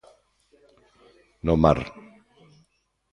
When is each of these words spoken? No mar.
No 1.45 1.55
mar. 1.63 1.79